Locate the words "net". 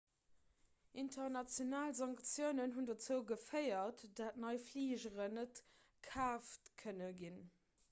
5.41-5.63